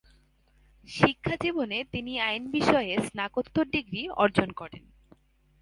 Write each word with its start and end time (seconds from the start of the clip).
শিক্ষাজীবনে 0.89 1.77
তিনি 1.91 2.13
আইন 2.19 2.43
বিষয়ে 2.51 2.93
স্নাতকোত্তর 3.07 3.65
ডিগ্রি 3.65 4.01
অর্জন 4.21 4.49
করেন। 4.51 4.83